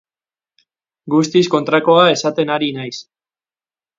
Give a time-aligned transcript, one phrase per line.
[1.15, 2.95] Guztiz kontrakoa esaten ari naiz.